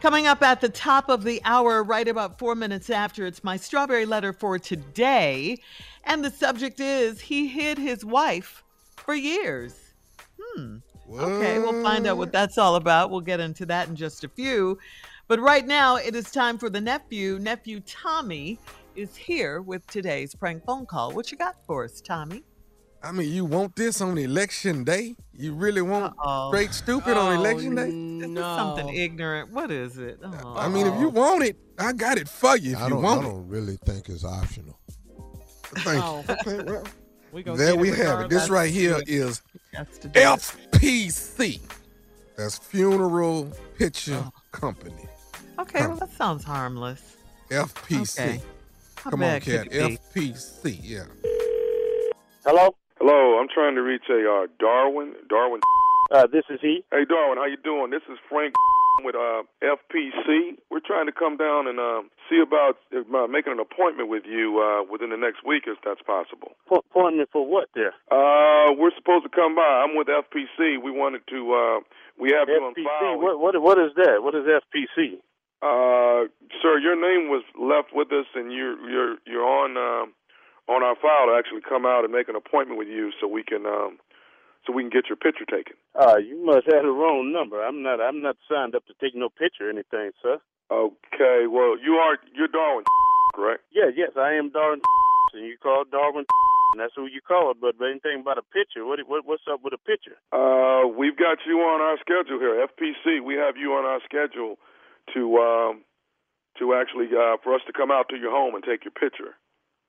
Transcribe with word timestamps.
Coming 0.00 0.28
up 0.28 0.42
at 0.42 0.60
the 0.60 0.68
top 0.68 1.08
of 1.08 1.24
the 1.24 1.40
hour, 1.44 1.82
right 1.82 2.06
about 2.06 2.38
four 2.38 2.54
minutes 2.54 2.88
after, 2.88 3.26
it's 3.26 3.42
my 3.42 3.56
strawberry 3.56 4.06
letter 4.06 4.32
for 4.32 4.56
today. 4.56 5.58
And 6.04 6.24
the 6.24 6.30
subject 6.30 6.78
is 6.78 7.20
he 7.20 7.48
hid 7.48 7.78
his 7.78 8.04
wife 8.04 8.62
for 8.96 9.14
years. 9.14 9.74
Hmm. 10.40 10.76
Okay, 11.10 11.58
we'll 11.58 11.82
find 11.82 12.06
out 12.06 12.16
what 12.16 12.30
that's 12.30 12.58
all 12.58 12.76
about. 12.76 13.10
We'll 13.10 13.22
get 13.22 13.40
into 13.40 13.66
that 13.66 13.88
in 13.88 13.96
just 13.96 14.22
a 14.22 14.28
few. 14.28 14.78
But 15.26 15.40
right 15.40 15.66
now, 15.66 15.96
it 15.96 16.14
is 16.14 16.30
time 16.30 16.58
for 16.58 16.70
the 16.70 16.80
nephew. 16.80 17.40
Nephew 17.40 17.80
Tommy 17.80 18.60
is 18.94 19.16
here 19.16 19.62
with 19.62 19.84
today's 19.88 20.32
prank 20.32 20.64
phone 20.64 20.86
call. 20.86 21.12
What 21.12 21.32
you 21.32 21.38
got 21.38 21.56
for 21.66 21.84
us, 21.84 22.00
Tommy? 22.00 22.44
I 23.02 23.12
mean, 23.12 23.32
you 23.32 23.44
want 23.44 23.76
this 23.76 24.00
on 24.00 24.18
election 24.18 24.82
day? 24.84 25.14
You 25.32 25.54
really 25.54 25.82
want 25.82 26.14
Uh-oh. 26.18 26.50
straight 26.50 26.74
stupid 26.74 27.16
on 27.16 27.36
election 27.36 27.76
day? 27.76 27.82
Oh, 27.92 28.18
this 28.20 28.28
is 28.30 28.44
something 28.44 28.88
ignorant. 28.88 29.50
What 29.52 29.70
is 29.70 29.98
it? 29.98 30.18
I 30.24 30.68
mean, 30.68 30.86
if 30.86 30.98
you 31.00 31.08
want 31.08 31.44
it, 31.44 31.56
I 31.78 31.92
got 31.92 32.18
it 32.18 32.28
for 32.28 32.56
you. 32.56 32.72
If 32.72 32.78
I 32.78 32.84
you 32.84 32.90
don't, 32.94 33.02
want 33.02 33.20
I 33.20 33.24
don't 33.24 33.46
really 33.48 33.76
think 33.84 34.08
it's 34.08 34.24
optional. 34.24 34.78
Thank 35.84 36.02
Oh. 36.02 36.24
you. 36.28 36.34
Okay, 36.34 36.64
well, 36.70 36.84
We 37.32 37.42
gonna 37.42 37.58
there 37.58 37.76
we 37.76 37.90
it 37.90 37.98
have 37.98 38.20
it. 38.22 38.30
This 38.30 38.48
right 38.48 38.70
here 38.70 39.00
is 39.06 39.42
That's 39.74 39.98
to 39.98 40.08
do 40.08 40.18
it. 40.18 40.24
FPC. 40.24 41.60
That's 42.36 42.56
Funeral 42.58 43.52
Picture 43.76 44.24
Oh. 44.26 44.32
Company. 44.50 45.06
Okay, 45.58 45.86
well, 45.86 45.96
that 45.96 46.10
sounds 46.16 46.42
harmless. 46.42 47.16
FPC. 47.50 48.18
Okay. 48.20 48.40
Come 48.96 49.22
on, 49.22 49.40
cat. 49.40 49.42
could 49.42 49.74
it 49.74 50.00
be? 50.14 50.30
FPC. 50.32 50.80
Yeah. 50.82 51.04
Hello? 52.46 52.74
Hello, 53.08 53.40
I'm 53.40 53.48
trying 53.48 53.72
to 53.76 53.80
reach 53.80 54.04
a 54.12 54.20
uh, 54.20 54.52
Darwin. 54.60 55.16
Darwin. 55.32 55.64
Uh, 56.12 56.28
this 56.28 56.44
is 56.52 56.60
he. 56.60 56.84
Hey, 56.92 57.08
Darwin, 57.08 57.40
how 57.40 57.48
you 57.48 57.56
doing? 57.56 57.88
This 57.88 58.04
is 58.04 58.20
Frank 58.28 58.52
with 59.00 59.16
uh, 59.16 59.48
FPC. 59.64 60.60
We're 60.68 60.84
trying 60.84 61.06
to 61.08 61.16
come 61.16 61.40
down 61.40 61.72
and 61.72 61.80
uh, 61.80 62.04
see 62.28 62.36
about 62.36 62.76
uh, 62.92 63.24
making 63.24 63.56
an 63.56 63.64
appointment 63.64 64.12
with 64.12 64.28
you 64.28 64.60
uh, 64.60 64.84
within 64.92 65.08
the 65.08 65.16
next 65.16 65.40
week, 65.40 65.64
if 65.64 65.80
that's 65.88 66.04
possible. 66.04 66.52
Po- 66.68 66.84
appointment 66.84 67.30
for 67.32 67.48
what 67.48 67.72
there? 67.72 67.96
Uh, 68.12 68.76
we're 68.76 68.92
supposed 68.92 69.24
to 69.24 69.32
come 69.32 69.56
by. 69.56 69.88
I'm 69.88 69.96
with 69.96 70.12
FPC. 70.12 70.76
We 70.76 70.92
wanted 70.92 71.24
to. 71.32 71.40
Uh, 71.48 71.80
we 72.20 72.36
have 72.36 72.52
you 72.52 72.60
on 72.60 72.76
file. 72.76 73.16
What, 73.16 73.40
what, 73.40 73.56
what 73.56 73.78
is 73.80 73.96
that? 73.96 74.20
What 74.20 74.36
is 74.36 74.44
FPC? 74.44 75.16
Uh, 75.64 76.28
sir, 76.60 76.76
your 76.76 76.94
name 76.94 77.32
was 77.32 77.42
left 77.56 77.96
with 77.96 78.12
us, 78.12 78.28
and 78.36 78.52
you're 78.52 78.76
you're 78.84 79.16
you're 79.24 79.48
on 79.48 79.80
uh, 79.80 80.12
on 80.68 80.84
our 80.84 80.94
file 81.00 81.32
to 81.32 81.34
actually 81.34 81.64
come 81.64 81.88
out 81.88 82.04
and 82.04 82.12
make 82.12 82.28
an 82.28 82.36
appointment 82.36 82.78
with 82.78 82.88
you, 82.88 83.10
so 83.20 83.26
we 83.26 83.42
can 83.42 83.64
um, 83.64 83.98
so 84.68 84.72
we 84.72 84.84
can 84.84 84.92
get 84.92 85.08
your 85.08 85.16
picture 85.16 85.48
taken. 85.48 85.80
Uh, 85.96 86.20
you 86.20 86.36
must 86.44 86.68
have 86.68 86.84
the 86.84 86.92
wrong 86.92 87.32
number. 87.32 87.64
I'm 87.64 87.82
not. 87.82 88.00
I'm 88.00 88.20
not 88.20 88.36
signed 88.44 88.76
up 88.76 88.84
to 88.86 88.94
take 89.00 89.16
no 89.16 89.28
picture 89.32 89.66
or 89.66 89.72
anything, 89.72 90.12
sir. 90.22 90.36
Okay, 90.70 91.48
well, 91.48 91.80
you 91.80 91.96
are 91.96 92.20
you're 92.36 92.52
Darwin, 92.52 92.84
correct? 93.34 93.64
Yeah, 93.72 93.88
yes, 93.88 94.12
I 94.16 94.36
am 94.36 94.52
Darwin, 94.52 94.80
and 95.32 95.48
you 95.48 95.56
call 95.56 95.84
Darwin, 95.88 96.28
and 96.72 96.80
that's 96.80 96.92
who 96.94 97.08
you 97.08 97.24
call 97.24 97.50
it. 97.50 97.56
But, 97.60 97.80
but 97.80 97.88
anything 97.88 98.20
about 98.20 98.36
a 98.36 98.44
picture? 98.52 98.84
What, 98.84 99.00
what 99.08 99.24
what's 99.24 99.48
up 99.50 99.64
with 99.64 99.72
a 99.72 99.80
picture? 99.80 100.20
Uh, 100.36 100.84
we've 100.86 101.16
got 101.16 101.40
you 101.48 101.64
on 101.64 101.80
our 101.80 101.96
schedule 102.04 102.38
here, 102.38 102.60
FPC. 102.68 103.24
We 103.24 103.40
have 103.40 103.56
you 103.56 103.72
on 103.72 103.88
our 103.88 104.04
schedule 104.04 104.60
to 105.16 105.22
um, 105.40 105.84
to 106.60 106.74
actually 106.76 107.08
uh, 107.16 107.40
for 107.42 107.54
us 107.54 107.62
to 107.66 107.72
come 107.72 107.90
out 107.90 108.10
to 108.10 108.16
your 108.20 108.30
home 108.30 108.54
and 108.54 108.62
take 108.62 108.84
your 108.84 108.92
picture. 108.92 109.32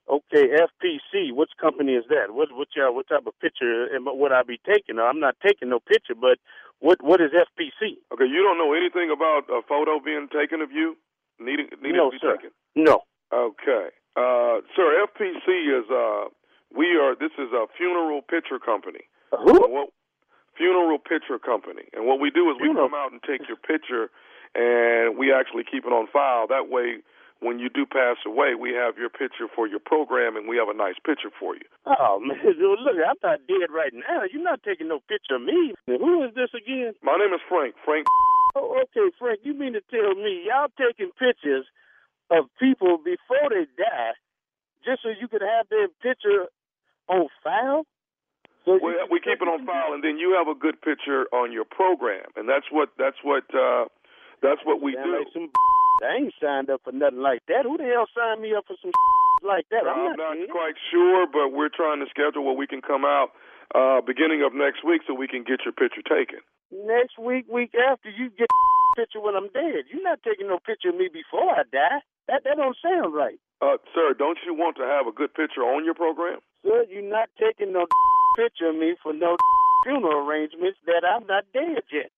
Okay, 0.10 0.50
FPC. 0.58 1.32
Which 1.32 1.52
company 1.62 1.94
is 1.94 2.06
that? 2.10 2.34
What 2.34 2.50
what 2.52 2.70
y'all, 2.76 2.96
what 2.96 3.08
type 3.08 3.28
of 3.28 3.38
picture 3.40 3.86
am, 3.94 4.06
would 4.10 4.32
I 4.32 4.42
be 4.42 4.60
taking? 4.66 4.96
Now, 4.98 5.06
I'm 5.06 5.20
not 5.20 5.36
taking 5.46 5.70
no 5.70 5.80
picture, 5.80 6.16
but 6.20 6.40
what 6.80 6.98
what 7.04 7.22
is 7.22 7.30
FPC? 7.30 8.02
Okay, 8.12 8.26
you 8.26 8.42
don't 8.42 8.58
know 8.58 8.74
anything 8.74 9.14
about 9.14 9.46
a 9.54 9.62
photo 9.68 10.00
being 10.04 10.28
taken 10.34 10.62
of 10.62 10.72
you 10.72 10.98
needing 11.40 11.70
needing 11.82 11.98
No, 11.98 12.10
to 12.10 12.18
be 12.18 12.20
sir. 12.22 12.36
taken. 12.38 12.52
No. 12.76 13.06
Okay, 13.32 13.94
uh, 14.18 14.66
sir, 14.76 15.06
FPC 15.06 15.46
is 15.78 15.86
uh, 15.94 16.34
we 16.76 16.98
are 16.98 17.14
this 17.14 17.32
is 17.38 17.54
a 17.54 17.68
funeral 17.78 18.22
picture 18.26 18.58
company. 18.58 19.06
Who? 19.30 19.54
What, 19.70 19.90
funeral 20.58 20.98
picture 20.98 21.38
company, 21.38 21.86
and 21.94 22.08
what 22.08 22.20
we 22.20 22.32
do 22.32 22.50
is 22.50 22.58
we 22.60 22.74
come 22.74 22.96
out 22.98 23.12
and 23.12 23.22
take 23.22 23.48
your 23.48 23.58
picture, 23.62 24.10
and 24.56 25.18
we 25.18 25.32
actually 25.32 25.64
keep 25.70 25.86
it 25.86 25.94
on 25.94 26.08
file. 26.12 26.48
That 26.48 26.68
way, 26.68 27.06
when 27.40 27.60
you 27.60 27.70
do 27.70 27.86
pass 27.86 28.18
away, 28.26 28.56
we 28.56 28.76
have 28.76 28.98
your 28.98 29.10
picture 29.10 29.48
for 29.56 29.68
your 29.68 29.80
program, 29.80 30.36
and 30.36 30.48
we 30.48 30.58
have 30.58 30.68
a 30.68 30.76
nice 30.76 31.00
picture 31.06 31.32
for 31.40 31.56
you. 31.56 31.68
Oh 31.86 32.20
man, 32.24 32.38
look, 32.44 33.00
I'm 33.00 33.16
not 33.24 33.40
dead 33.48 33.72
right 33.72 33.94
now. 33.94 34.28
You're 34.32 34.44
not 34.44 34.64
taking 34.64 34.88
no 34.88 35.00
picture 35.08 35.36
of 35.36 35.44
me. 35.44 35.74
Who 35.88 36.24
is 36.24 36.36
this 36.36 36.52
again? 36.52 36.94
My 37.02 37.16
name 37.16 37.34
is 37.34 37.42
Frank. 37.48 37.76
Frank. 37.86 38.08
Oh, 38.56 38.84
okay, 38.84 39.08
Frank. 39.18 39.40
You 39.44 39.54
mean 39.54 39.74
to 39.74 39.82
tell 39.90 40.16
me 40.16 40.48
y'all 40.48 40.72
taking 40.76 41.12
pictures 41.16 41.66
of 42.30 42.46
people 42.60 42.98
before 42.98 43.50
they 43.50 43.66
die, 43.78 44.14
just 44.84 45.04
so 45.04 45.10
you 45.10 45.28
could 45.28 45.42
have 45.42 45.68
their 45.70 45.88
picture 46.04 46.52
on 47.08 47.28
file? 47.44 47.86
So 48.66 48.78
we, 48.84 48.94
we 49.10 49.20
keep 49.20 49.42
it 49.42 49.48
on 49.48 49.66
file, 49.66 49.94
and 49.94 50.04
then 50.04 50.18
you 50.18 50.36
have 50.38 50.52
a 50.52 50.58
good 50.58 50.82
picture 50.82 51.26
on 51.32 51.52
your 51.52 51.66
program, 51.66 52.28
and 52.36 52.50
that's 52.50 52.68
what 52.70 52.90
that's 53.00 53.18
what 53.24 53.48
uh, 53.56 53.86
that's 54.44 54.60
what 54.66 54.82
we 54.82 54.92
do. 54.92 55.18
Like 55.18 55.32
some 55.34 55.50
I 56.00 56.24
ain't 56.24 56.34
signed 56.40 56.70
up 56.70 56.82
for 56.84 56.92
nothing 56.92 57.20
like 57.20 57.44
that. 57.48 57.68
Who 57.68 57.78
the 57.78 57.88
hell 57.88 58.08
signed 58.16 58.42
me 58.42 58.56
up 58.56 58.66
for 58.68 58.76
some 58.82 58.92
like 59.44 59.68
that? 59.72 59.84
I'm, 59.84 60.16
I'm 60.16 60.18
not, 60.18 60.40
not 60.40 60.50
quite 60.50 60.80
sure, 60.92 61.28
but 61.28 61.52
we're 61.52 61.74
trying 61.74 62.00
to 62.00 62.08
schedule 62.10 62.46
where 62.46 62.56
we 62.56 62.68
can 62.68 62.82
come 62.82 63.04
out 63.04 63.36
uh, 63.76 64.02
beginning 64.02 64.42
of 64.42 64.54
next 64.54 64.84
week 64.84 65.04
so 65.06 65.14
we 65.14 65.28
can 65.28 65.44
get 65.44 65.62
your 65.68 65.76
picture 65.76 66.04
taken. 66.04 66.40
Next 66.72 67.18
week, 67.20 67.46
week 67.52 67.74
after, 67.76 68.10
you 68.10 68.30
get 68.32 68.48
picture 68.96 69.20
when 69.20 69.36
I'm 69.36 69.50
dead. 69.52 69.90
You're 69.92 70.04
not 70.04 70.24
taking 70.24 70.48
no 70.48 70.60
picture 70.60 70.90
of 70.90 70.98
me 70.98 71.10
before 71.12 71.52
I 71.52 71.64
die. 71.72 72.02
That 72.28 72.46
that 72.46 72.58
don't 72.58 72.78
sound 72.82 73.14
right. 73.14 73.40
Uh, 73.62 73.76
sir, 73.94 74.14
don't 74.18 74.38
you 74.46 74.54
want 74.54 74.78
to 74.78 74.86
have 74.88 75.08
a 75.08 75.12
good 75.12 75.34
picture 75.34 75.62
on 75.62 75.84
your 75.84 75.96
program? 75.96 76.40
Sir, 76.64 76.86
you're 76.90 77.04
not 77.04 77.28
taking 77.40 77.74
no 77.74 77.88
picture 78.38 78.70
of 78.70 78.76
me 78.76 78.96
for 79.02 79.14
no 79.14 79.36
funeral 79.84 80.28
arrangements 80.28 80.80
that 80.86 81.04
I'm 81.04 81.26
not 81.28 81.46
dead 81.54 81.84
yet. 81.92 82.12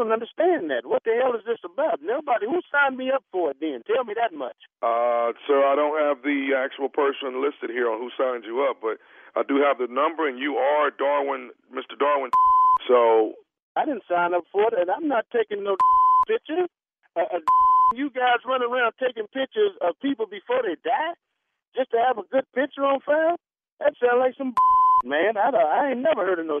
I 0.00 0.08
don't 0.08 0.16
understand 0.16 0.72
that. 0.72 0.88
What 0.88 1.04
the 1.04 1.12
hell 1.12 1.36
is 1.36 1.44
this 1.44 1.60
about? 1.60 2.00
Nobody 2.00 2.48
who 2.48 2.64
signed 2.72 2.96
me 2.96 3.12
up 3.12 3.20
for 3.28 3.52
it 3.52 3.60
then? 3.60 3.84
Tell 3.84 4.00
me 4.00 4.16
that 4.16 4.32
much. 4.32 4.56
Uh, 4.80 5.36
sir, 5.44 5.60
I 5.60 5.76
don't 5.76 5.92
have 6.00 6.24
the 6.24 6.56
actual 6.56 6.88
person 6.88 7.44
listed 7.44 7.68
here 7.68 7.84
on 7.84 8.00
who 8.00 8.08
signed 8.16 8.48
you 8.48 8.64
up, 8.64 8.80
but 8.80 8.96
I 9.36 9.44
do 9.44 9.60
have 9.60 9.76
the 9.76 9.92
number, 9.92 10.24
and 10.24 10.40
you 10.40 10.56
are 10.56 10.88
Darwin, 10.88 11.52
Mr. 11.68 12.00
Darwin. 12.00 12.32
So 12.88 13.36
I 13.76 13.84
didn't 13.84 14.08
sign 14.08 14.32
up 14.32 14.48
for 14.48 14.72
it, 14.72 14.80
and 14.80 14.88
I'm 14.88 15.04
not 15.04 15.28
taking 15.28 15.60
no 15.68 15.76
picture. 16.26 16.64
Uh, 17.12 17.28
uh, 17.28 17.44
you 17.92 18.08
guys 18.08 18.40
run 18.48 18.64
around 18.64 18.96
taking 18.96 19.28
pictures 19.36 19.76
of 19.84 20.00
people 20.00 20.24
before 20.24 20.64
they 20.64 20.80
die 20.80 21.12
just 21.76 21.92
to 21.92 22.00
have 22.00 22.16
a 22.16 22.24
good 22.32 22.48
picture 22.56 22.88
on 22.88 23.04
file? 23.04 23.36
That 23.84 23.92
sounds 24.00 24.16
like 24.16 24.32
some 24.40 24.56
man. 25.04 25.36
I, 25.36 25.52
I 25.52 25.92
ain't 25.92 26.00
never 26.00 26.24
heard 26.24 26.40
of 26.40 26.46
no 26.48 26.56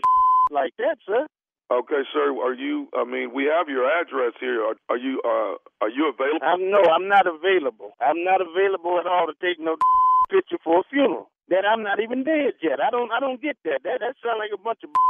like 0.52 0.76
that, 0.76 1.00
sir. 1.08 1.24
Okay, 1.70 2.02
sir. 2.12 2.34
Are 2.34 2.54
you? 2.54 2.88
I 2.98 3.04
mean, 3.04 3.30
we 3.32 3.44
have 3.46 3.68
your 3.68 3.86
address 3.86 4.34
here. 4.40 4.58
Are, 4.66 4.74
are 4.90 4.98
you? 4.98 5.22
Uh, 5.22 5.54
are 5.80 5.88
you 5.88 6.10
available? 6.10 6.42
I'm, 6.42 6.70
no, 6.70 6.82
I'm 6.82 7.06
not 7.06 7.26
available. 7.30 7.94
I'm 8.02 8.24
not 8.24 8.42
available 8.42 8.98
at 8.98 9.06
all 9.06 9.30
to 9.30 9.34
take 9.38 9.62
no 9.62 9.76
picture 10.30 10.58
for 10.64 10.80
a 10.80 10.82
funeral. 10.90 11.30
That 11.48 11.62
I'm 11.66 11.82
not 11.82 11.98
even 12.02 12.24
dead 12.24 12.58
yet. 12.62 12.82
I 12.82 12.90
don't. 12.90 13.10
I 13.12 13.20
don't 13.20 13.40
get 13.40 13.56
that. 13.64 13.86
That 13.86 14.02
that 14.02 14.18
sounds 14.18 14.42
like 14.42 14.50
a 14.54 14.58
bunch 14.60 14.80
of. 14.84 14.90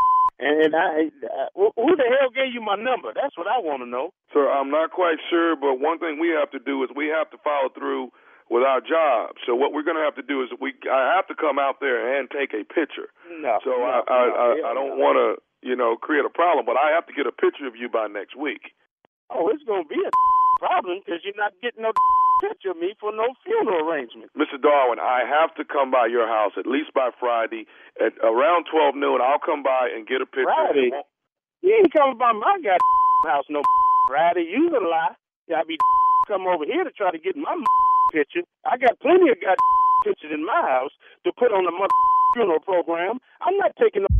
And 0.41 0.73
I, 0.73 1.13
uh, 1.21 1.53
who 1.53 1.93
the 2.01 2.09
hell 2.17 2.33
gave 2.33 2.57
you 2.57 2.65
my 2.65 2.73
number? 2.73 3.13
That's 3.13 3.37
what 3.37 3.45
I 3.45 3.61
want 3.61 3.85
to 3.85 3.87
know. 3.87 4.09
Sir, 4.33 4.49
I'm 4.49 4.71
not 4.73 4.89
quite 4.89 5.21
sure, 5.29 5.53
but 5.53 5.77
one 5.77 5.99
thing 6.01 6.17
we 6.17 6.33
have 6.33 6.49
to 6.57 6.59
do 6.59 6.81
is 6.83 6.89
we 6.97 7.13
have 7.13 7.29
to 7.29 7.39
follow 7.45 7.69
through 7.77 8.09
with 8.49 8.65
our 8.65 8.81
job. 8.81 9.37
So 9.45 9.53
what 9.53 9.77
we're 9.77 9.85
going 9.85 10.01
to 10.01 10.07
have 10.09 10.17
to 10.17 10.25
do 10.25 10.41
is 10.41 10.49
we 10.57 10.73
I 10.89 11.13
have 11.13 11.29
to 11.29 11.37
come 11.37 11.61
out 11.61 11.85
there 11.85 12.17
and 12.17 12.25
take 12.33 12.57
a 12.57 12.65
picture. 12.65 13.13
No. 13.29 13.61
So 13.61 13.77
no, 13.77 13.85
I, 13.85 14.01
no, 14.01 14.03
I 14.09 14.25
I, 14.25 14.49
I 14.65 14.73
don't 14.73 14.97
no. 14.97 15.05
want 15.05 15.17
to 15.21 15.29
you 15.63 15.77
know 15.77 15.97
create 15.97 16.25
a 16.25 16.33
problem, 16.33 16.67
but 16.67 16.77
I 16.77 16.91
have 16.95 17.07
to 17.07 17.15
get 17.15 17.27
a 17.27 17.33
picture 17.33 17.67
of 17.67 17.77
you 17.77 17.89
by 17.89 18.07
next 18.07 18.37
week. 18.37 18.73
Oh, 19.31 19.49
it's 19.49 19.63
going 19.65 19.85
to 19.85 19.89
be 19.89 20.01
a 20.01 20.11
problem 20.59 21.01
because 21.05 21.23
you're 21.25 21.39
not 21.39 21.55
getting 21.63 21.83
no 21.83 21.93
picture 22.45 22.73
of 22.73 22.79
me 22.79 22.95
for 22.99 23.13
no 23.13 23.31
funeral 23.45 23.87
arrangement. 23.87 24.33
Mr. 24.35 24.61
Darwin, 24.61 24.99
I 24.99 25.23
have 25.29 25.55
to 25.57 25.65
come 25.65 25.91
by 25.91 26.07
your 26.07 26.27
house 26.27 26.53
at 26.59 26.67
least 26.67 26.93
by 26.95 27.11
Friday 27.19 27.67
at 28.01 28.17
around 28.25 28.67
12 28.73 28.97
noon. 28.97 29.21
I'll 29.23 29.43
come 29.43 29.63
by 29.63 29.93
and 29.95 30.07
get 30.07 30.21
a 30.21 30.27
picture. 30.27 30.51
Friday? 30.51 30.91
You 31.63 31.77
ain't 31.77 31.93
coming 31.93 32.19
by 32.19 32.33
my 32.33 32.57
goddamn 32.65 32.81
house 33.29 33.47
no 33.49 33.63
Friday. 34.09 34.49
You 34.49 34.73
a 34.73 34.81
lie. 34.81 35.15
I 35.51 35.65
be 35.67 35.77
come 36.29 36.47
over 36.47 36.65
here 36.65 36.85
to 36.85 36.91
try 36.95 37.11
to 37.11 37.19
get 37.19 37.37
my 37.37 37.53
picture. 38.13 38.47
I 38.65 38.79
got 38.79 38.99
plenty 39.01 39.31
of 39.31 39.39
goddamn 39.43 39.81
pictures 40.05 40.31
in 40.33 40.47
my 40.47 40.63
house 40.63 40.95
to 41.25 41.33
put 41.37 41.53
on 41.53 41.65
the 41.65 41.75
mother 41.75 41.93
funeral 42.35 42.61
program. 42.61 43.19
I'm 43.43 43.57
not 43.59 43.75
taking 43.77 44.03
no. 44.03 44.20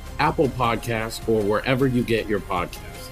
Apple 0.21 0.49
Podcasts, 0.49 1.27
or 1.27 1.41
wherever 1.41 1.87
you 1.87 2.03
get 2.03 2.27
your 2.27 2.39
podcasts. 2.39 3.09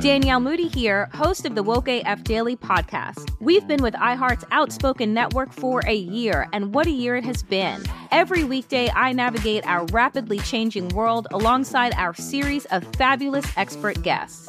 Danielle 0.00 0.40
Moody 0.40 0.66
here, 0.66 1.08
host 1.14 1.46
of 1.46 1.54
the 1.54 1.62
Woke 1.62 1.86
AF 1.86 2.24
Daily 2.24 2.56
podcast. 2.56 3.30
We've 3.38 3.64
been 3.68 3.80
with 3.84 3.94
iHeart's 3.94 4.44
Outspoken 4.50 5.14
Network 5.14 5.52
for 5.52 5.80
a 5.86 5.94
year, 5.94 6.48
and 6.52 6.74
what 6.74 6.88
a 6.88 6.90
year 6.90 7.14
it 7.14 7.24
has 7.24 7.44
been. 7.44 7.80
Every 8.10 8.42
weekday, 8.42 8.90
I 8.90 9.12
navigate 9.12 9.64
our 9.68 9.84
rapidly 9.92 10.40
changing 10.40 10.88
world 10.88 11.28
alongside 11.30 11.94
our 11.94 12.14
series 12.14 12.64
of 12.66 12.84
fabulous 12.96 13.46
expert 13.56 14.02
guests. 14.02 14.48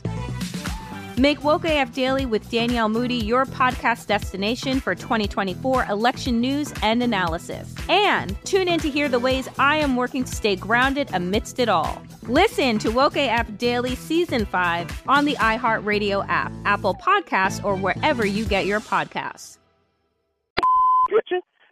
Make 1.21 1.43
Woke 1.43 1.65
AF 1.65 1.93
Daily 1.93 2.25
with 2.25 2.49
Danielle 2.49 2.89
Moody 2.89 3.13
your 3.13 3.45
podcast 3.45 4.07
destination 4.07 4.79
for 4.79 4.95
2024 4.95 5.85
election 5.85 6.41
news 6.41 6.73
and 6.81 7.03
analysis. 7.03 7.75
And 7.87 8.35
tune 8.43 8.67
in 8.67 8.79
to 8.79 8.89
hear 8.89 9.07
the 9.07 9.19
ways 9.19 9.47
I 9.59 9.75
am 9.75 9.95
working 9.95 10.23
to 10.23 10.35
stay 10.35 10.55
grounded 10.55 11.11
amidst 11.13 11.59
it 11.59 11.69
all. 11.69 12.01
Listen 12.23 12.79
to 12.79 12.89
Woke 12.89 13.17
AF 13.17 13.55
Daily 13.59 13.93
Season 13.95 14.45
5 14.47 15.03
on 15.07 15.25
the 15.25 15.35
iHeartRadio 15.35 16.25
app, 16.27 16.51
Apple 16.65 16.95
Podcasts, 16.95 17.63
or 17.63 17.75
wherever 17.75 18.25
you 18.25 18.43
get 18.43 18.65
your 18.65 18.79
podcasts. 18.79 19.59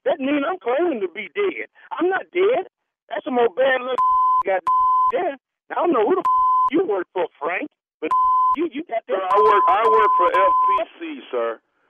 That 0.06 0.20
mean 0.20 0.44
I'm 0.48 0.60
claiming 0.60 1.02
to 1.02 1.08
be 1.08 1.28
dead. 1.34 1.66
I'm 2.00 2.08
not 2.08 2.22
dead. 2.32 2.68
That's 3.10 3.26
some 3.26 3.40
old 3.40 3.56
bad 3.56 3.82
little 3.82 3.96
got 4.46 4.62
dead. 5.12 5.40
I 5.72 5.74
don't 5.74 5.92
know 5.92 6.06
who 6.08 6.14
the 6.14 6.24
you 6.72 6.86
work 6.86 7.08
for, 7.14 7.26
Frank, 7.40 7.68
but 8.02 8.10
you 8.58 8.70
you 8.72 8.84
got 8.86 9.04
Sir, 9.08 9.18
I 9.20 9.38
work 9.44 9.64
I 9.68 9.84
work 9.90 10.12
for 10.18 10.30
FPC, 10.32 11.00
sir. 11.32 11.50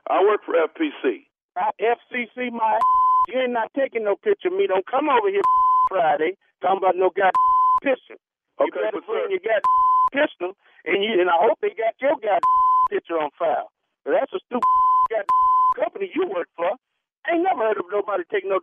I 0.09 0.21
work 0.23 0.41
for 0.45 0.55
FPC. 0.55 1.25
Uh, 1.55 1.71
FCC, 1.81 2.51
my 2.51 2.79
you 3.27 3.39
ain't 3.41 3.53
not 3.53 3.71
taking 3.77 4.03
no 4.03 4.15
picture 4.15 4.49
of 4.49 4.55
me. 4.55 4.67
Don't 4.67 4.85
come 4.87 5.09
over 5.09 5.29
here 5.29 5.41
Friday 5.89 6.37
talking 6.61 6.77
about 6.79 6.95
no 6.95 7.09
god 7.15 7.31
picture. 7.83 8.17
You 8.59 8.67
Okay, 8.67 8.79
better 8.83 8.99
but 8.99 9.07
bring 9.07 9.25
sir- 9.29 9.31
your 9.37 9.43
god 9.45 9.61
pistol, 10.11 10.51
and 10.85 11.03
you 11.03 11.19
and 11.21 11.29
I 11.29 11.37
hope 11.39 11.59
they 11.61 11.71
got 11.75 11.95
your 12.01 12.15
god 12.21 12.41
picture 12.89 13.17
on 13.19 13.29
file. 13.37 13.71
But 14.05 14.19
that's 14.19 14.33
a 14.33 14.39
stupid 14.47 14.67
god 15.11 15.25
company 15.77 16.11
you 16.15 16.27
work 16.27 16.47
for. 16.55 16.71
I 17.27 17.35
ain't 17.35 17.43
never 17.43 17.61
heard 17.69 17.77
of 17.77 17.85
nobody 17.91 18.23
taking 18.31 18.49
no 18.49 18.59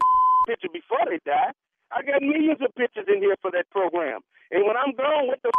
picture 0.48 0.68
before 0.72 1.04
they 1.08 1.20
die. 1.24 1.52
I 1.92 2.02
got 2.02 2.20
millions 2.20 2.58
of 2.60 2.74
pictures 2.74 3.06
in 3.06 3.22
here 3.22 3.36
for 3.40 3.50
that 3.52 3.70
program. 3.70 4.20
And 4.52 4.66
when 4.66 4.76
I'm 4.76 4.94
gone, 4.94 5.26
what 5.28 5.42
the 5.42 5.50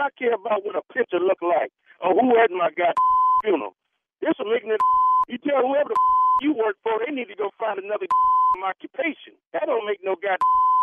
I 0.00 0.08
care 0.18 0.32
about 0.34 0.64
what 0.64 0.74
a 0.74 0.82
picture 0.92 1.20
look 1.20 1.42
like 1.44 1.70
or 2.00 2.16
who 2.16 2.32
at 2.40 2.50
my 2.50 2.70
god 2.72 2.96
funeral. 3.44 3.76
This 4.20 4.32
some 4.38 4.48
ignorant 4.48 4.80
you 5.28 5.38
tell 5.38 5.62
whoever 5.62 5.90
the 5.92 5.98
you 6.42 6.52
work 6.54 6.74
for, 6.82 6.98
they 6.98 7.12
need 7.14 7.28
to 7.30 7.36
go 7.38 7.50
find 7.60 7.78
another 7.78 8.06
occupation. 8.66 9.38
That 9.52 9.66
don't 9.66 9.86
make 9.86 10.00
no 10.02 10.16
god 10.16 10.40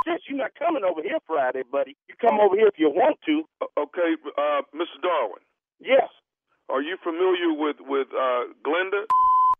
sense. 0.08 0.24
You're 0.30 0.38
not 0.40 0.56
coming 0.56 0.84
over 0.86 1.02
here 1.04 1.20
Friday, 1.28 1.64
buddy. 1.68 1.98
You 2.08 2.16
come 2.22 2.40
over 2.40 2.56
here 2.56 2.68
if 2.72 2.80
you 2.80 2.90
want 2.90 3.20
to. 3.28 3.44
Okay, 3.78 4.16
uh, 4.38 4.62
Mr. 4.72 4.98
Darwin. 5.04 5.44
Yes. 5.82 6.08
Are 6.70 6.82
you 6.82 6.98
familiar 7.04 7.52
with 7.58 7.78
with 7.82 8.08
uh, 8.14 8.54
Glenda? 8.64 9.04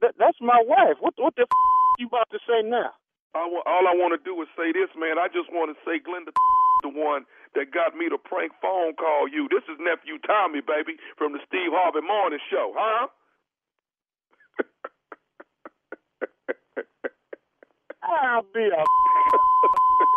That, 0.02 0.16
that's 0.18 0.38
my 0.40 0.62
wife. 0.64 0.98
What 1.02 1.16
what 1.18 1.36
the 1.36 1.44
f- 1.44 2.00
you 2.00 2.08
about 2.08 2.30
to 2.32 2.40
say 2.48 2.62
now? 2.64 2.94
I 3.36 3.44
all 3.44 3.86
I 3.90 3.94
want 3.98 4.14
to 4.16 4.22
do 4.24 4.40
is 4.42 4.48
say 4.56 4.72
this, 4.72 4.90
man. 4.96 5.18
I 5.20 5.28
just 5.28 5.52
want 5.52 5.74
to 5.74 5.78
say 5.84 6.00
Glenda, 6.00 6.32
the 6.82 6.90
one 6.90 7.26
that 7.56 7.72
got 7.72 7.96
me 7.96 8.10
to 8.10 8.18
prank 8.18 8.52
phone 8.62 8.96
call 8.96 9.28
you. 9.28 9.48
This 9.50 9.64
is 9.68 9.78
nephew 9.80 10.18
Tommy, 10.26 10.62
baby, 10.62 10.98
from 11.18 11.34
the 11.34 11.40
Steve 11.48 11.72
Harvey 11.72 12.06
Morning 12.06 12.40
Show, 12.50 12.74
huh? 12.76 13.08
I'll 18.04 18.46
be 18.54 18.70
a 18.70 18.84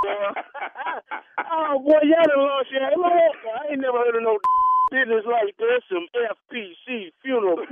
oh 1.53 1.79
boy, 1.85 2.01
y'all 2.05 2.27
done 2.27 2.39
lost 2.39 2.71
your. 2.71 2.83
I 2.83 3.73
ain't 3.73 3.81
never 3.81 3.99
heard 3.99 4.17
of 4.17 4.23
no 4.23 4.39
business 4.93 5.25
like 5.25 5.57
this. 5.57 5.81
Some 5.89 6.07
FPC 6.13 7.17
funeral. 7.25 7.57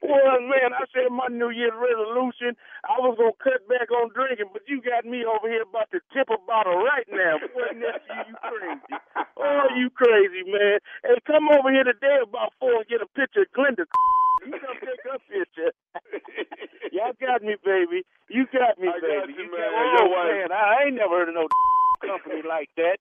Boy, 0.00 0.32
man, 0.48 0.72
I 0.72 0.88
said 0.96 1.12
my 1.12 1.28
New 1.28 1.52
Year's 1.52 1.76
resolution, 1.76 2.56
I 2.88 2.96
was 3.04 3.20
gonna 3.20 3.36
cut 3.36 3.60
back 3.68 3.92
on 3.92 4.08
drinking, 4.16 4.48
but 4.48 4.64
you 4.64 4.80
got 4.80 5.04
me 5.04 5.28
over 5.28 5.44
here 5.44 5.60
about 5.68 5.92
to 5.92 6.00
tip 6.16 6.24
a 6.32 6.40
bottle 6.48 6.80
right 6.80 7.04
now. 7.12 7.36
Boy, 7.52 7.68
nephew, 7.76 8.32
you 8.32 8.36
crazy. 8.40 8.96
Oh, 9.36 9.66
you 9.76 9.88
crazy, 9.92 10.42
man. 10.48 10.80
Hey, 11.04 11.20
come 11.28 11.52
over 11.52 11.68
here 11.68 11.84
today 11.84 12.16
about 12.24 12.56
four 12.56 12.80
and 12.80 12.88
get 12.88 13.04
a 13.04 13.08
picture 13.12 13.44
of 13.44 13.52
Glenda. 13.52 13.84
You 14.40 14.56
come 14.56 14.80
take 14.80 15.04
her 15.04 15.20
picture. 15.28 15.72
Y'all 16.96 17.12
got 17.20 17.44
me, 17.44 17.60
baby. 17.60 18.00
You 18.32 18.48
got 18.48 18.80
me, 18.80 18.88
I 18.88 18.96
got 19.04 19.28
baby. 19.28 19.36
you, 19.36 19.52
got- 19.52 19.60
man. 19.60 19.68
oh, 19.68 19.84
Your 20.00 20.08
wife- 20.16 20.32
man, 20.32 20.50
I 20.52 20.88
ain't 20.88 20.96
never 20.96 21.12
heard 21.20 21.28
of 21.28 21.36
no 21.36 21.44
company 22.00 22.40
like 22.40 22.72
that. 22.80 22.96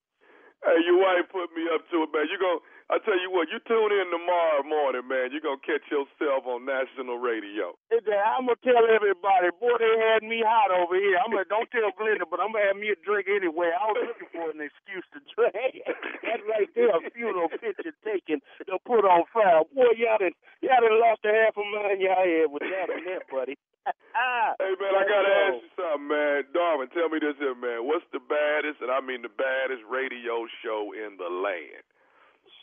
Hey, 0.59 0.83
your 0.83 0.99
wife 0.99 1.31
put 1.31 1.47
me 1.55 1.63
up 1.71 1.87
to 1.95 2.03
it, 2.03 2.11
man. 2.11 2.27
You 2.27 2.35
gon' 2.35 2.59
I 2.89 2.97
tell 3.05 3.15
you 3.21 3.29
what, 3.29 3.47
you 3.53 3.61
tune 3.69 3.93
in 3.93 4.09
tomorrow 4.09 4.65
morning, 4.65 5.05
man. 5.07 5.29
You're 5.29 5.45
gonna 5.45 5.61
catch 5.61 5.85
yourself 5.93 6.43
on 6.49 6.65
national 6.65 7.21
radio. 7.21 7.77
Hey, 7.93 8.01
Dad, 8.01 8.17
I'm 8.17 8.49
gonna 8.49 8.57
tell 8.65 8.81
everybody, 8.91 9.53
boy, 9.61 9.77
they 9.77 9.93
had 10.09 10.25
me 10.25 10.41
hot 10.43 10.73
over 10.73 10.97
here. 10.97 11.15
I'm 11.21 11.29
gonna 11.31 11.45
don't 11.47 11.69
tell 11.69 11.93
Glenda, 11.95 12.25
but 12.27 12.41
I'm 12.41 12.49
gonna 12.51 12.65
have 12.65 12.81
me 12.81 12.89
a 12.91 12.97
drink 13.05 13.29
anyway. 13.29 13.71
I 13.71 13.93
was 13.93 14.09
looking 14.09 14.27
for 14.33 14.49
an 14.51 14.57
excuse 14.59 15.05
to 15.15 15.21
drink. 15.37 15.85
That's 16.25 16.41
right 16.49 16.67
there, 16.75 16.91
a 16.97 16.99
funeral 17.13 17.47
picture 17.53 17.93
taken 18.03 18.41
to 18.67 18.75
put 18.89 19.05
on 19.05 19.29
file. 19.29 19.69
Boy, 19.69 19.93
y'all 19.95 20.17
done, 20.17 20.33
y'all 20.65 20.81
done 20.81 20.97
lost 20.97 21.21
a 21.23 21.31
half 21.31 21.55
a 21.55 21.63
mind 21.63 22.01
y'all 22.01 22.19
had 22.25 22.49
with 22.49 22.65
that 22.67 22.89
on 22.89 23.05
that, 23.05 23.23
buddy. 23.29 23.53
Hey 23.85 24.73
man, 24.81 24.93
I 24.97 25.03
gotta 25.05 25.33
ask 25.45 25.61
you 25.61 25.71
something, 25.77 26.09
man. 26.09 26.41
Darwin, 26.57 26.89
tell 26.89 27.05
me 27.13 27.18
this 27.29 27.37
here, 27.39 27.55
man. 27.55 27.85
What's 27.85 28.05
the 28.11 28.19
baddest, 28.19 28.81
and 28.81 28.91
I 28.91 29.01
mean 29.01 29.21
the 29.21 29.29
baddest 29.29 29.83
radio 29.89 30.45
show 30.63 30.91
in 30.93 31.17
the 31.17 31.29
land? 31.29 31.83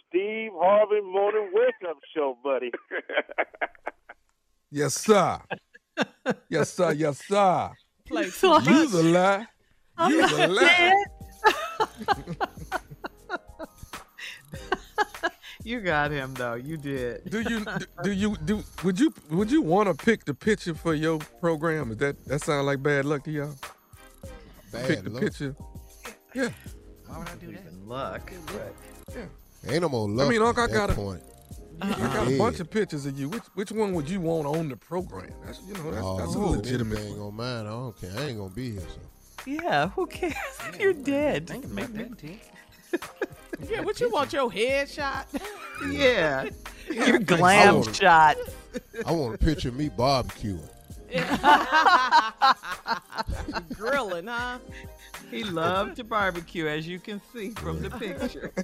Steve 0.08 0.52
Harvey 0.54 1.00
Morning 1.00 1.50
Wake 1.52 1.88
Up 1.88 1.98
Show, 2.14 2.36
buddy. 2.42 2.70
Yes, 4.68 4.94
sir. 4.94 5.38
yes, 6.48 6.72
sir. 6.72 6.92
Yes, 6.92 7.24
sir. 7.24 7.70
Play 8.08 8.24
You's 8.24 8.94
a 8.94 9.02
lie. 9.04 9.46
You's 10.08 10.32
a 10.32 10.46
lie. 10.48 11.04
You 15.62 15.80
got 15.80 16.10
him 16.10 16.34
though. 16.34 16.54
You 16.54 16.76
did. 16.76 17.30
Do 17.30 17.40
you 17.40 17.64
do, 17.64 17.86
do 18.02 18.12
you 18.12 18.36
do 18.44 18.64
would 18.84 19.00
you 19.00 19.14
would 19.30 19.50
you 19.50 19.62
want 19.62 19.88
to 19.88 19.94
pick 20.04 20.24
the 20.24 20.34
picture 20.34 20.74
for 20.74 20.94
your 20.94 21.18
program? 21.40 21.92
Is 21.92 21.96
that 21.98 22.24
that 22.26 22.42
sound 22.42 22.66
like 22.66 22.82
bad 22.82 23.04
luck 23.04 23.24
to 23.24 23.30
y'all? 23.30 23.54
Bad 24.76 24.88
pick 24.88 25.02
the 25.04 25.10
luck? 25.10 25.22
picture. 25.22 25.56
Yeah. 26.34 26.48
Why 27.06 27.18
would 27.18 27.28
I 27.28 27.34
do 27.36 27.52
that? 27.52 27.86
Luck. 27.86 28.32
Yeah. 29.14 29.24
Ain't 29.72 29.82
no 29.82 29.88
more 29.88 30.08
luck. 30.08 30.26
I 30.26 30.30
mean, 30.30 30.42
Unc, 30.42 30.58
I 30.58 30.64
at 30.64 30.70
that 30.70 30.76
got 30.76 30.90
a, 30.90 30.94
point. 30.94 31.22
I 31.80 31.90
got 31.90 32.28
a 32.28 32.38
bunch 32.38 32.60
of 32.60 32.70
pictures 32.70 33.06
of 33.06 33.18
you. 33.18 33.28
Which 33.28 33.42
which 33.54 33.72
one 33.72 33.92
would 33.94 34.08
you 34.08 34.20
want 34.20 34.46
on 34.46 34.68
the 34.68 34.76
program? 34.76 35.30
That's 35.44 35.60
you 35.66 35.74
know 35.74 35.90
that's, 35.90 36.04
Oh, 36.06 36.16
that's 36.18 36.34
a 36.34 36.38
Lord, 36.38 36.58
legitimate. 36.58 36.98
anything 36.98 37.20
on 37.20 37.34
mine. 37.34 37.66
I 37.66 37.70
don't 37.70 38.00
care. 38.00 38.10
I 38.16 38.22
ain't 38.28 38.38
gonna 38.38 38.50
be 38.50 38.72
here. 38.72 38.80
So. 38.80 39.00
Yeah, 39.50 39.88
who 39.90 40.06
cares 40.06 40.34
if 40.68 40.80
you're 40.80 40.92
dead? 40.92 41.48
I 41.50 41.52
Think 41.52 41.64
about 41.66 41.94
that, 41.94 42.18
T. 42.18 42.40
Yeah, 43.70 43.80
what 43.82 44.00
you 44.00 44.10
want 44.10 44.32
your 44.32 44.50
head 44.52 44.88
shot? 44.90 45.28
Yeah. 45.90 46.48
Your 46.90 47.16
I 47.16 47.18
glam 47.18 47.74
wanna- 47.80 47.94
shot. 47.94 48.36
I 49.06 49.12
want 49.12 49.34
a 49.34 49.38
picture 49.38 49.68
of 49.70 49.76
me 49.76 49.88
barbecuing. 49.88 50.68
Grilling, 53.74 54.26
huh? 54.26 54.58
He 55.30 55.44
loved 55.44 55.96
to 55.96 56.04
barbecue, 56.04 56.66
as 56.66 56.86
you 56.86 56.98
can 57.00 57.20
see 57.32 57.50
from 57.50 57.82
the 57.82 57.90
picture. 57.90 58.52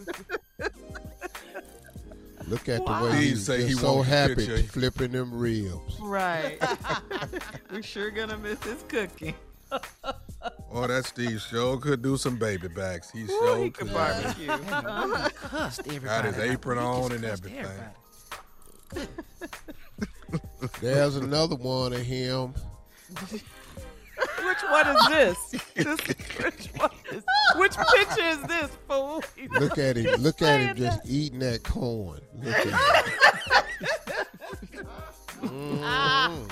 Look 2.49 2.69
at 2.69 2.83
Wow. 2.83 3.05
the 3.05 3.11
way 3.11 3.17
he's 3.25 3.47
say 3.47 3.65
he 3.67 3.73
so 3.73 4.03
happy 4.03 4.35
picture. 4.35 4.59
flipping 4.65 5.13
them 5.13 5.33
ribs. 5.33 5.99
right. 6.01 6.59
We're 7.73 7.83
sure 7.83 8.11
gonna 8.11 8.37
miss 8.37 8.63
his 8.65 8.83
cooking. 8.89 9.35
Oh, 10.71 10.87
that 10.87 11.07
Steve 11.07 11.41
show 11.41 11.77
could 11.79 12.03
do 12.03 12.17
some 12.17 12.37
baby 12.37 12.69
backs. 12.69 13.11
He 13.11 13.23
Ooh, 13.23 13.27
sure 13.29 13.59
he 13.63 13.71
could 13.71 13.87
could. 13.89 13.95
barbecue. 13.95 14.51
He 14.53 14.59
cussed. 15.31 15.85
Got 16.05 16.25
his 16.27 16.39
apron 16.39 16.79
on 16.79 17.13
and 17.13 17.25
everything. 17.25 17.67
Everybody. 20.63 20.87
There's 20.87 21.17
another 21.17 21.57
one 21.57 21.93
of 21.93 22.01
him. 22.01 22.55
Which 24.45 24.63
one 24.69 24.87
is 24.89 25.09
this? 25.09 25.51
this 25.75 26.01
which 26.39 26.67
one 26.77 26.91
is 27.11 27.25
which 27.57 27.77
picture 27.77 28.23
is 28.23 28.43
this, 28.43 28.71
fool? 28.89 29.23
Look 29.59 29.79
at 29.79 29.97
him. 29.97 30.21
Look 30.21 30.43
at 30.43 30.61
him 30.61 30.77
just 30.77 31.01
eating 31.07 31.41
that 31.41 31.63
corn. 31.65 32.21
Look 32.43 32.55
at 32.55 32.67
him. 32.67 32.75
Mm. 35.43 36.51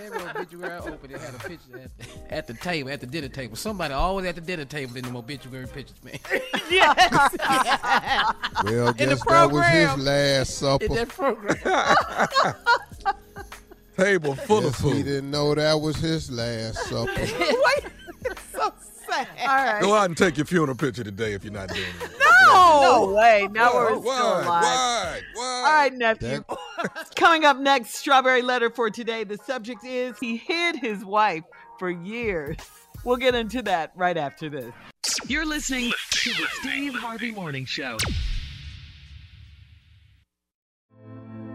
Every 0.00 0.22
obituary 0.22 0.72
I 0.72 0.78
opened, 0.78 1.12
it 1.12 1.20
had 1.20 1.34
a 1.34 1.38
picture 1.38 1.78
at 1.78 1.98
the, 1.98 2.34
at 2.34 2.46
the 2.46 2.54
table, 2.54 2.90
at 2.90 3.00
the 3.00 3.06
dinner 3.06 3.28
table. 3.28 3.56
Somebody 3.56 3.92
always 3.92 4.26
at 4.26 4.36
the 4.36 4.40
dinner 4.40 4.64
table 4.64 4.96
in 4.96 5.04
the 5.04 5.18
obituary 5.18 5.66
pictures, 5.66 6.02
man. 6.02 6.18
yes. 6.70 7.36
Well, 8.64 8.88
In 8.88 8.96
the 8.96 9.16
guess 9.16 9.24
that 9.26 9.50
was 9.50 9.66
his 9.66 9.96
last 9.98 10.58
supper. 10.58 10.84
In 10.84 10.94
that 10.94 11.08
program. 11.08 11.56
Table 14.00 14.34
full 14.34 14.66
of 14.66 14.72
Guess 14.80 14.92
he 14.92 15.02
didn't 15.02 15.30
know 15.30 15.54
that 15.54 15.80
was 15.80 15.96
his 15.96 16.30
last 16.30 16.78
supper. 16.88 17.12
Wait, 17.16 17.84
so 18.52 18.72
sad. 19.06 19.28
All 19.42 19.46
right. 19.46 19.82
Go 19.82 19.94
out 19.94 20.06
and 20.06 20.16
take 20.16 20.38
your 20.38 20.46
funeral 20.46 20.76
picture 20.76 21.04
today 21.04 21.34
if 21.34 21.44
you're 21.44 21.52
not 21.52 21.68
doing 21.68 21.82
it. 22.02 22.10
No, 22.18 22.80
no 22.80 23.12
way. 23.14 23.48
Now 23.52 23.74
we're 23.74 23.98
Why? 23.98 24.14
still 24.14 24.26
alive. 24.26 24.44
Why? 24.46 25.20
Why? 25.34 25.62
All 25.66 25.74
right, 25.74 25.92
nephew. 25.92 26.44
Coming 27.16 27.44
up 27.44 27.58
next, 27.58 27.94
strawberry 27.94 28.40
letter 28.42 28.70
for 28.70 28.88
today. 28.88 29.24
The 29.24 29.36
subject 29.36 29.84
is 29.84 30.18
he 30.18 30.38
hid 30.38 30.76
his 30.76 31.04
wife 31.04 31.44
for 31.78 31.90
years. 31.90 32.56
We'll 33.04 33.16
get 33.18 33.34
into 33.34 33.62
that 33.62 33.92
right 33.94 34.16
after 34.16 34.48
this. 34.48 34.72
You're 35.26 35.46
listening 35.46 35.92
to 36.10 36.30
the 36.30 36.46
Steve 36.60 36.94
Harvey 36.94 37.32
Morning 37.32 37.64
Show. 37.64 37.98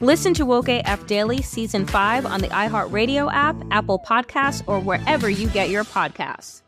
Listen 0.00 0.34
to 0.34 0.44
Woke 0.44 0.68
AF 0.68 1.06
Daily 1.06 1.42
Season 1.42 1.86
5 1.86 2.26
on 2.26 2.40
the 2.40 2.48
iHeartRadio 2.48 3.32
app, 3.32 3.56
Apple 3.70 3.98
Podcasts, 3.98 4.62
or 4.66 4.80
wherever 4.80 5.28
you 5.28 5.48
get 5.48 5.70
your 5.70 5.84
podcasts. 5.84 6.62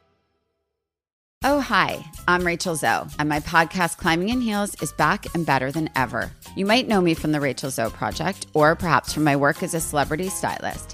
Oh, 1.46 1.61
hi, 1.61 2.03
I'm 2.27 2.46
Rachel 2.46 2.74
Zoe, 2.74 3.07
and 3.18 3.29
my 3.29 3.38
podcast, 3.40 3.98
Climbing 3.98 4.31
in 4.31 4.40
Heels, 4.40 4.81
is 4.81 4.94
back 4.94 5.27
and 5.35 5.44
better 5.44 5.70
than 5.70 5.90
ever. 5.94 6.33
You 6.57 6.64
might 6.64 6.88
know 6.88 7.03
me 7.03 7.12
from 7.12 7.33
the 7.33 7.40
Rachel 7.40 7.68
Zoe 7.68 7.90
Project, 7.90 8.46
or 8.55 8.74
perhaps 8.74 9.12
from 9.12 9.24
my 9.24 9.37
work 9.37 9.62
as 9.62 9.74
a 9.74 9.81
celebrity 9.81 10.31
stylist. 10.31 10.94